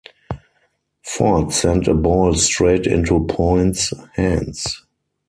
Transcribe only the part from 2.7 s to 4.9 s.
into point's hands.